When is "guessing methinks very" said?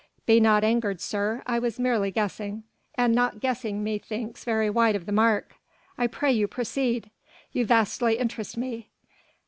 3.39-4.67